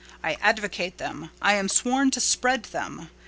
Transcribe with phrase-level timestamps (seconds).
[0.23, 3.09] I advocate them: I am sworn to spread them.